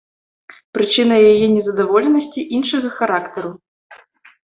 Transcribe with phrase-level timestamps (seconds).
[0.77, 3.57] Прычына яе нездаволенасці іншага характару.